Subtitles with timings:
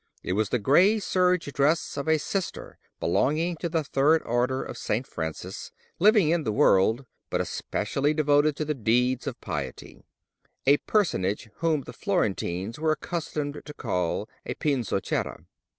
[0.23, 4.75] It was the grey serge dress of a sister belonging to the third order of
[4.79, 11.81] Saint Francis, living in the world but especially devoted to deeds of piety—a personage whom
[11.81, 15.45] the Florentines were accustomed to call a Pinzochera.